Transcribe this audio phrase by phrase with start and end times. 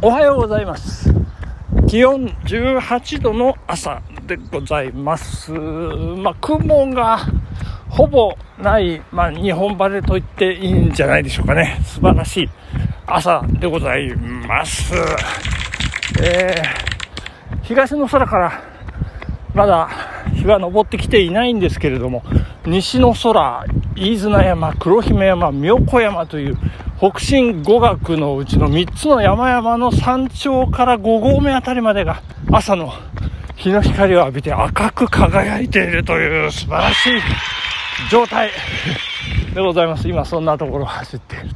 [0.00, 1.12] おはようございます。
[1.88, 5.50] 気温18度の朝でございます。
[5.50, 7.18] まあ、雲が
[7.88, 11.80] ほぼない、まあ、日本晴れと言っていいんじゃないでしょうかね。
[11.84, 12.50] 素晴らしい
[13.08, 14.94] 朝でございます。
[16.22, 18.62] えー、東の空から
[19.52, 19.88] まだ
[20.32, 22.22] 日が昇ってきていないんですけれども
[22.64, 23.64] 西の空
[23.96, 26.56] 飯綱山黒姫山妙子山という
[26.98, 32.92] 北進五岳のうちの3つの山々の山頂から5合目あたりまでが朝の
[33.54, 37.20] 日の光を浴びて赤く輝いているという素晴らしい
[38.10, 38.50] 状態
[39.54, 40.08] でございます。
[40.08, 41.54] 今そんなところを走っている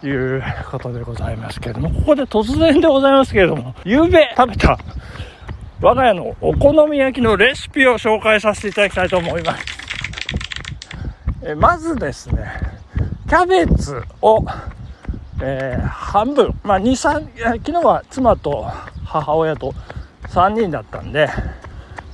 [0.00, 4.78] ということでございますけれども、ここで突然でございますけれども、夕べ食べた
[5.80, 9.64] 我が家のお好み焼きのレシピを紹介させていただきたいと思います。
[11.42, 12.67] えまずですね、
[13.28, 14.42] キャベツを、
[15.42, 18.66] えー、半分、まあ、2、3、昨日は妻と
[19.04, 19.74] 母親と
[20.28, 21.28] 3人だったんで、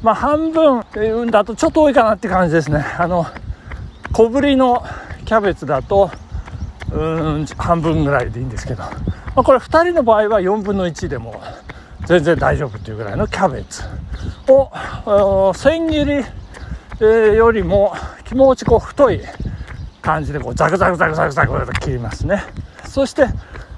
[0.02, 2.84] まあ、半分だとちょっと多いかなって感じですね。
[2.98, 3.26] あの、
[4.12, 4.84] 小ぶりの
[5.24, 6.10] キャベツだと、
[6.90, 8.90] うん、半分ぐらいでいいんですけど、ま
[9.36, 11.40] あ、これ2人の場合は4分の1でも
[12.06, 13.84] 全然大丈夫っていうぐらいのキャベツ
[14.48, 19.20] を、千切り、えー、よりも気持ちこう太い
[20.04, 22.44] 感じでこうザクザクザクザクザクと切りますね。
[22.86, 23.26] そして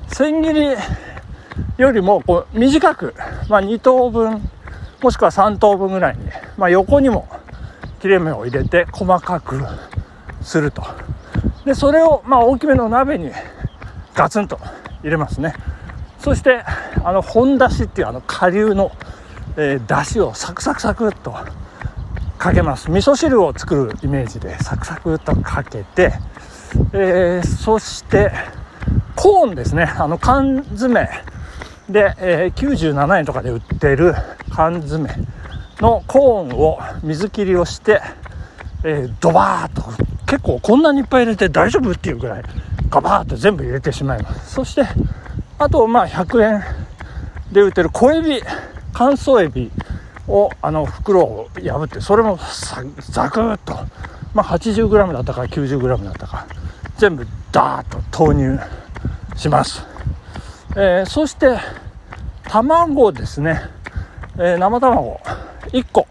[0.09, 0.77] 千切り
[1.79, 3.15] よりもこう短く、
[3.49, 4.43] まあ、2等分
[5.03, 6.25] もしくは3等分ぐらいに、
[6.57, 7.29] まあ、横にも
[8.01, 9.63] 切れ目を入れて細かく
[10.43, 10.83] すると。
[11.65, 13.31] でそれをまあ大きめの鍋に
[14.15, 14.59] ガツンと
[15.03, 15.55] 入れますね。
[16.19, 16.65] そして
[17.05, 18.91] あの本だしっていうあの顆粒の、
[19.57, 21.37] えー、だしをサクサクサクっと
[22.47, 22.93] かけます。
[22.93, 26.13] 味噌汁を作るイメージでサクサクとかけて、
[26.93, 28.31] えー、そして
[29.17, 29.83] コーンですね。
[29.83, 31.09] あの缶詰。
[31.91, 34.15] で、えー、97円とかで売ってる
[34.51, 35.09] 缶詰
[35.81, 38.01] のコーンを水切りをして、
[38.85, 39.83] えー、ドバーッと
[40.27, 42.43] 結構こんなにいっぱい入れて大丈夫っていうぐらい
[42.89, 44.55] ガバーッと全部入れてしまいます。
[44.55, 44.85] そして
[45.59, 46.65] あとまあ100円
[47.51, 48.41] で売ってる小エビ
[48.93, 49.73] 乾燥エビ
[50.29, 52.39] をあの袋を破ってそれも
[53.11, 53.75] ザクッと、
[54.35, 56.47] まあ、80g だったか 90g だったか。
[56.99, 58.59] 全部ダーッと投入
[59.37, 59.83] します、
[60.77, 61.59] えー、そして
[62.45, 63.61] 卵ですね、
[64.39, 65.21] えー、生卵。
[65.73, 66.07] 1個、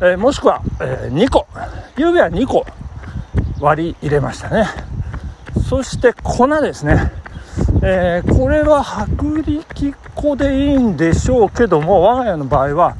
[0.00, 1.46] えー、もしくは、え2個。
[1.96, 2.66] ゆうべは2個
[3.60, 4.66] 割り入れましたね。
[5.68, 7.12] そして粉ですね、
[7.82, 8.80] えこれは
[9.16, 12.96] 薄力粉でいいんでしょうけども我が家の場合は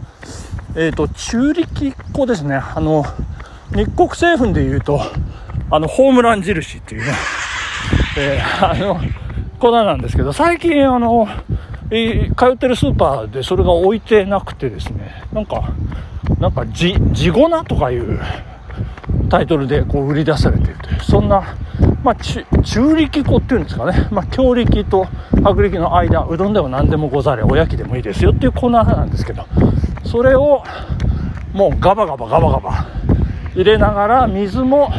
[0.75, 2.57] えーと、中力粉ですね。
[2.57, 3.05] あの
[3.75, 5.01] 日国製粉でいうと
[5.71, 7.13] あのホームラン印っていうね、
[8.19, 9.01] えー、あの
[9.59, 11.29] 粉なんですけど最近あの、
[11.91, 15.25] えー、通ってるスーパーでそれが置いてなくてですね。
[15.33, 15.75] なんか
[16.39, 16.95] なんか地
[17.31, 18.21] 粉とかいう
[19.29, 21.01] タイトルでこう売り出されてるという。
[21.01, 21.55] そんな、
[22.03, 29.45] まあ、中力粉っていうんですかね、まあ、強力と薄力の間うどんでも何でもござれおやきでもいいですよっていう粉なんですけど。
[30.05, 30.63] それを
[31.53, 32.87] もうガバガバガバガバ。
[33.55, 34.91] 入れながら水も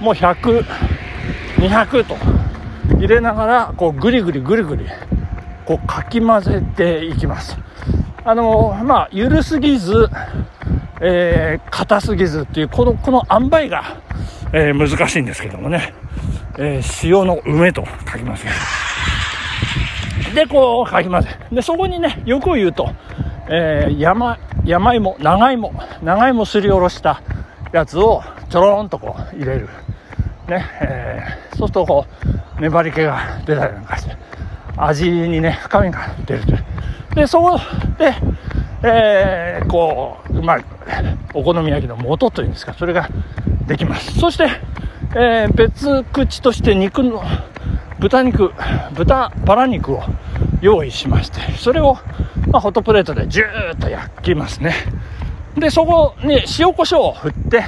[0.00, 2.16] もう100200と。
[2.98, 4.86] 入れながらこうグリグリグリグリ
[5.64, 7.56] こうかき混ぜていきます。
[8.24, 10.08] あのまあ緩すぎず
[11.00, 14.00] えー、硬すぎずっていうこのこの塩梅が、
[14.52, 15.92] えー、難しいんですけどもね、
[16.56, 18.46] えー、塩の梅と書きます。
[20.34, 21.28] でこうかき混ぜ。
[21.52, 22.88] でそこにね欲を言うと
[23.48, 25.72] えー、山山芋長芋
[26.02, 27.22] 長芋すりおろした
[27.72, 29.68] やつをちょろんとこう入れる。
[30.48, 32.06] ね、えー、そうするとこ
[32.58, 34.16] う粘り気が出たりなんかして
[34.76, 36.64] 味にね深みが出るという。
[37.14, 37.58] でそこ
[37.98, 38.14] で、
[38.82, 40.64] えー、こううまい
[41.32, 43.08] お好み焼きの素というんですかそれが
[43.66, 44.18] できます。
[44.18, 44.48] そして、
[45.16, 47.22] えー、別口として肉の
[47.98, 48.52] 豚肉
[48.94, 50.02] 豚バラ肉を
[50.64, 51.98] 用意しましてそれを
[52.54, 54.74] まあ、ホットプレートでジューッと焼きますね。
[55.58, 57.64] で、そこに塩コショウを振って、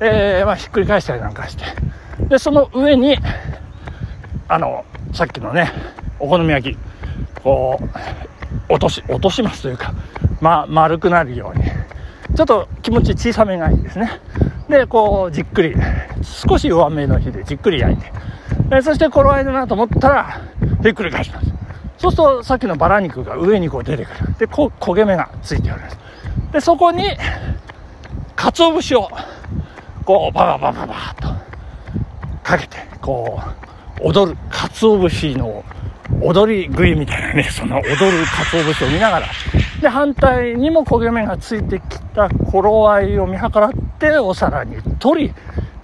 [0.00, 1.64] えー、まあ、ひっくり返したりなんかして、
[2.28, 3.16] で、その上に、
[4.48, 5.70] あの、さっきのね、
[6.18, 6.78] お好み焼き、
[7.40, 7.78] こ
[8.68, 9.94] う、落とし、落としますというか、
[10.40, 11.64] ま、丸くなるように、
[12.34, 14.20] ちょっと気持ち小さめがいいですね。
[14.68, 15.76] で、こう、じっくり、
[16.22, 20.40] 少し弱めの火でじっくり焼いて、そして頃合いだなと思ったら、
[20.82, 21.55] ひっくり返します。
[21.98, 23.84] そうするとさっきのバラ肉が上にこう。
[23.84, 25.98] 出てくるでこ焦げ目がついております
[26.52, 27.04] でそこに
[28.34, 29.08] 鰹節を
[30.04, 31.28] こうバババババッと
[32.42, 33.40] かけてこ
[34.02, 35.64] う踊る鰹節の
[36.22, 39.26] 踊り食いみたいなね、その踊る鰹節を見ながら、
[39.80, 45.34] で、反対にも焦げ目がついてきた頃合いを見計らってお皿に取り、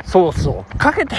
[0.05, 1.17] ソースをかけて、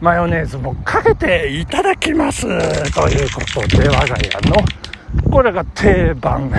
[0.00, 4.56] マヨネーズもかけていただきますということで、我が家の、
[5.30, 6.50] これが定番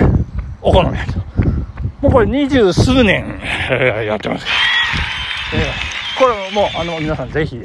[0.60, 1.16] お好み焼き。
[2.00, 3.40] もうこれ二十数年、
[4.06, 4.46] やってます。
[5.54, 7.60] えー、これも、あの、皆さんぜひ、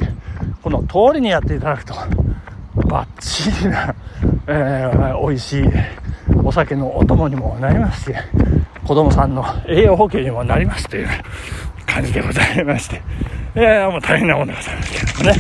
[0.62, 1.96] この通りにやっていただくと、
[2.88, 3.96] バッチリな、
[4.48, 5.64] えー、美味しい
[6.44, 8.18] お酒のお供にもなりますし、
[8.86, 11.08] 子供さんの栄養補給にもなりますという
[11.86, 13.02] 感じでございまして、
[13.56, 15.38] えー、もう大変なものでございますけどもね。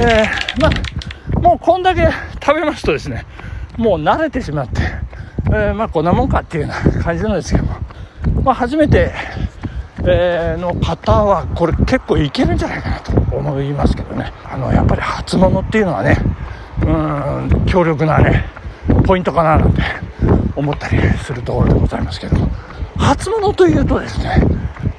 [0.00, 2.06] えー、まあ、もうこんだけ
[2.44, 3.24] 食べますとですね、
[3.78, 4.82] もう慣れてしまって、
[5.46, 7.76] えー、まあこんなもんかっていうような感じなんですけども、
[8.42, 9.12] まあ初めて、
[10.04, 14.30] えー、の方はこれ結構いけるんじゃないかなと思いますけどね。
[14.44, 16.18] あの、やっぱり初物っていうのはね、
[16.82, 18.44] うん、強力なね、
[19.04, 19.82] ポイントかななんて
[20.54, 22.50] 思ったりするところでございますけども、
[22.98, 24.42] 初物というとですね、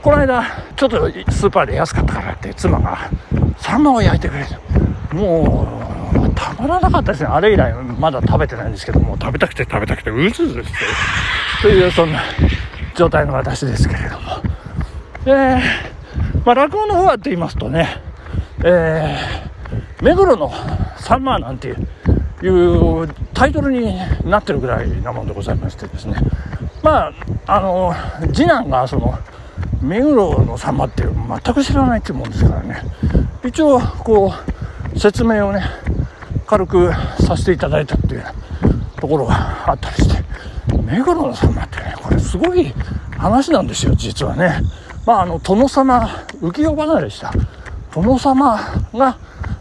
[0.01, 0.43] この間、
[0.75, 3.09] ちょっとスーパーで安かったからって妻が
[3.57, 4.55] サンマを焼いてくれて、
[5.13, 5.67] も
[6.13, 7.29] う、たまらなかったですね。
[7.29, 10.77] あれ以来まだ食べてないんですけども、食べたくて食べたくてうずうずして、
[11.61, 12.21] というそんな
[12.95, 14.59] 状態の私ですけれども。
[15.25, 18.01] えー、まあ落語の方はって言いますとね、
[18.63, 20.51] えー、目黒の
[20.97, 21.71] サンマーなんてい
[22.47, 26.15] うタイトルになってるぐらいなもんでございましてですね
[26.81, 27.11] ま
[27.45, 27.93] ああの
[28.33, 29.19] 次男がその
[29.81, 32.81] 目黒のサンマって全く知らないってもんですからね。
[33.45, 34.33] 一応こ
[34.95, 35.63] う説明をね
[36.45, 36.91] 軽く
[37.21, 38.23] させていただいたっていう
[38.99, 40.23] ところがあったりして。
[40.89, 42.73] 目黒のサンマってねこれすごい
[43.17, 44.61] 話なんですよ実はね。
[45.05, 46.07] まああの殿様
[46.41, 47.31] 浮世離れした。
[47.93, 48.59] 殿様
[48.93, 49.17] が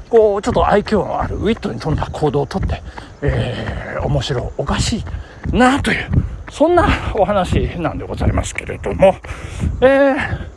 [0.08, 2.82] こうちょっと愛嬌のあるウィットに富んだ行動をとって、
[3.22, 5.04] えー、面白おかし
[5.52, 6.10] いなという
[6.50, 9.14] そんなお話なんでございますけれども、
[9.80, 10.48] えー、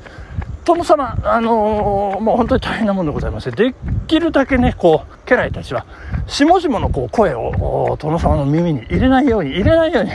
[0.65, 3.75] 殿様、あのー、もう本当に大変なもんでございまして、で
[4.07, 5.85] きるだけね、こう、家来たちは、
[6.27, 10.11] 下々のこう声を殿様の耳に入れないように、入れないように、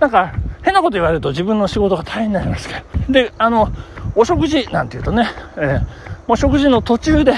[0.00, 2.74] なんか、変なこと言われると自分の仕事が大変になりますけ
[3.08, 3.70] ど、で、あの、
[4.16, 5.80] お食事なんていうとね、えー、
[6.26, 7.34] もう食事の途中で、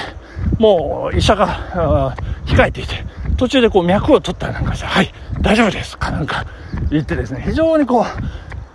[0.58, 2.14] もう医者が
[2.46, 3.04] 控えていて、
[3.36, 6.46] 途中でこう脈を取ったりなんかして、はい、大丈夫ですかなんか。
[6.90, 8.04] 言ってですね、非常にこう、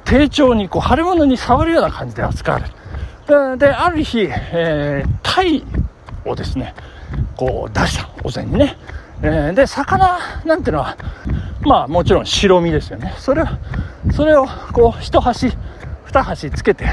[0.05, 3.57] 丁重にこう、腫れ物に触るような感じで扱われる。
[3.57, 5.63] で、ある日、えー、タイ
[6.25, 6.73] をですね、
[7.37, 8.77] こう出した、お膳にね。
[9.23, 10.97] えー、で、魚なんてのは、
[11.61, 13.13] まあもちろん白身ですよね。
[13.17, 13.45] それを、
[14.13, 15.55] それをこう、一箸、
[16.05, 16.85] 二箸つけて、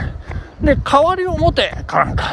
[0.61, 2.25] で、代わりを持てかなんか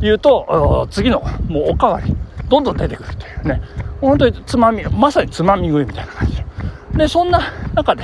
[0.00, 2.14] 言うと、次のもうおかわり、
[2.48, 3.62] どんどん出てくるというね、
[4.00, 6.43] 本当につまみ、まさにつまみ食いみたいな感じ
[6.96, 7.08] で。
[7.08, 8.02] そんな中で、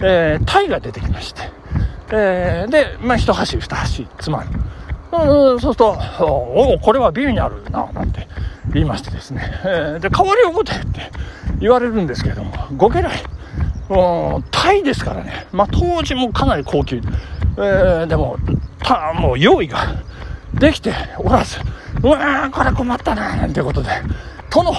[0.00, 1.42] えー、タイが出てきまして、
[2.10, 4.50] えー、で、まあ、一箸二箸つまみ。
[5.12, 8.26] うん、そうすると、おお、これはビールにあるな、なんて
[8.72, 11.10] 言いましてですね、えー、で、代わりを持てって
[11.60, 13.22] 言われるんですけれども、ご家来、
[13.88, 18.36] う、タイですからね、まあ、当時もかなり高級、えー、でも、
[18.80, 19.78] た、もう用意が
[20.54, 21.58] できておらず、
[22.02, 23.90] うわー、これ困ったな、なんてことで、
[24.50, 24.72] 殿、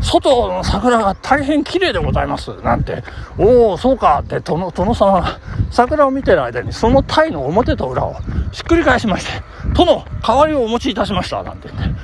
[0.00, 3.02] 外の桜が大変綺麗でございます、なんて、
[3.38, 5.38] おお、そうかって殿、殿様が
[5.70, 8.14] 桜を見てる間に、その鯛の表と裏を
[8.52, 9.42] ひっくり返しまして、
[9.74, 11.94] 殿、代わりをお持ちいたしました、なんて言って、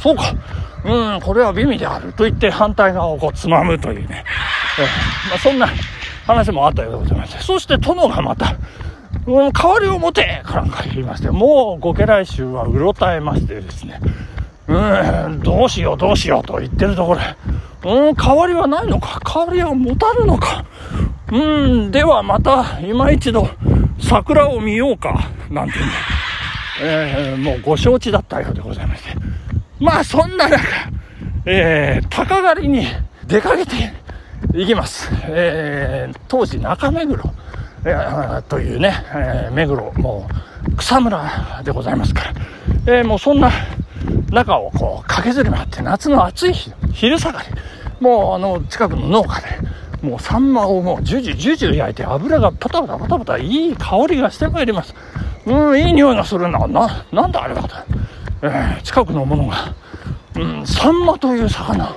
[0.00, 0.34] そうか、
[0.84, 2.12] うん、これは美味である。
[2.12, 4.24] と言って反対側をこうつまむというね、
[4.78, 4.82] え、
[5.30, 5.68] まあ、そんな
[6.26, 8.56] 話もあったようでございまして、そして殿がまた、
[9.26, 14.00] うん、代わりを持てかなんか言いまして、もうご家来衆はうろたえましてですね、
[14.76, 17.24] うん、どうしようどうしようと言ってるところで、
[17.84, 20.64] うん、代わりはないのか代わりは持たるのか
[21.32, 23.48] うん、ではまた今一度
[23.98, 25.96] 桜を見ようか、なんて言うんだ。
[26.82, 29.10] えー、もうご承知だったようでございまして。
[29.80, 30.62] まあそんな中、
[31.46, 32.86] えー、高狩りに
[33.26, 33.92] 出かけて
[34.54, 35.10] いきます。
[35.24, 37.24] えー、当時中目黒。
[37.84, 40.28] えというね、えー、目黒、も
[40.68, 42.24] う草むらでございますか
[42.86, 43.50] ら、えー、もうそんな
[44.30, 47.48] 中をこう駆けずり回って夏の暑い日、昼下がり、
[48.00, 49.46] もうあの近くの農家で、
[50.02, 54.94] もうサンマをもうジュジュジュジュ焼いて油がパタパタパタパタいい香りがしてまいります。
[55.46, 56.66] うん、いい匂いがするな。
[56.66, 57.74] な、なんだあれだと。
[58.42, 59.74] えー、近くのものが、
[60.36, 61.96] うん、サンマという魚、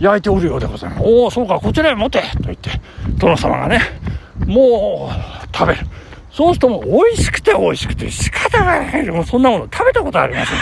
[0.00, 1.02] 焼いておるようでございます。
[1.04, 2.70] おお、そうか、こちらへ持てと言って、
[3.18, 3.80] 殿様がね、
[4.46, 5.86] もう食べる。
[6.30, 9.06] そうするともう美味しくて美味しくて仕方がない。
[9.08, 10.58] もうそんなもの食べたことありません。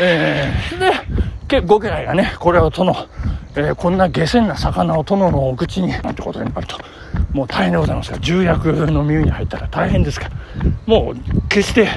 [0.00, 2.94] えー、で、ご家来がね、これをその、
[3.56, 6.78] えー、こんな下船な魚を殿のお口になんてことになると
[7.32, 10.28] もう大変でございますが重役の耳に入ったら大変ですか。
[10.28, 10.36] ら
[10.86, 11.88] もう決して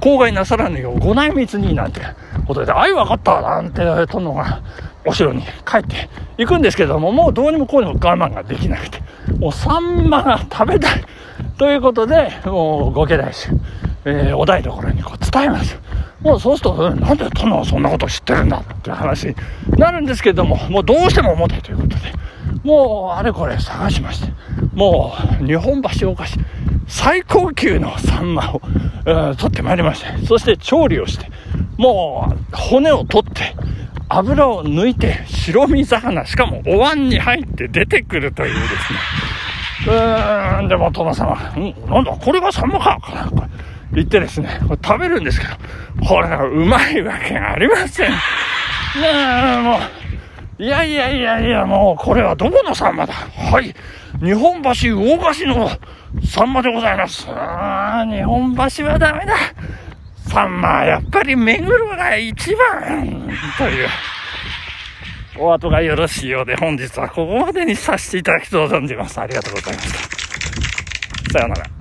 [0.00, 2.00] 口外なさらぬようご内密になんて
[2.46, 4.62] ことで「あい分かった」なんて殿が
[5.04, 9.08] お城に帰っていくんですけどももうどうにもこうにも我慢ができなくて。
[9.38, 11.04] もうサンマが食べたい。
[11.58, 13.50] ということでもうご家来衆、
[14.04, 15.78] えー、お台所にこう伝えます。
[16.20, 19.34] もうそうすると、なんで殿はそんなこと知ってるんだって話に
[19.76, 22.12] なるんですけれども、もうどうしても重たいということで、
[22.64, 24.32] もうあれこれ探しまして、
[24.74, 26.38] もう日本橋お菓子、
[26.88, 28.60] 最高級のサンマを、
[29.06, 31.30] えー、取ってまいりまして、そして調理をして、
[31.76, 33.54] もう骨を取って、
[34.08, 38.98] 油を抜いて白身魚、しかもお椀に入って出てくるというですね。
[39.86, 42.98] うーん、でも殿様、うん、なんだ、これがサンマか、
[43.98, 48.10] 言ってですね、これ食べるんですけど、これがうまいわけがありません。
[48.10, 48.16] ね
[49.02, 49.78] え、も
[50.58, 53.74] う、いやいやいやいや、もう、これはどこのサンマだはい。
[54.22, 55.70] 日本橋魚菓子の
[56.24, 57.26] サンマでございます。
[57.28, 59.34] あ日本橋はダメだ。
[60.28, 63.28] サンマはやっぱり目黒が一番
[63.58, 63.88] という。
[65.40, 69.20] お後がよろしいようで本日はここまでにさせていただきとう存じます。
[69.20, 69.98] ありがとうございました。
[71.32, 71.77] さようなら。